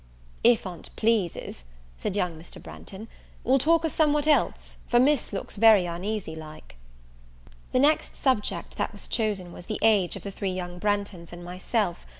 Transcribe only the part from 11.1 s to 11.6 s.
and